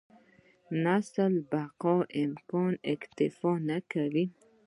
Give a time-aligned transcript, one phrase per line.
[0.83, 4.25] نسل بقا امکان اکتفا نه کوي.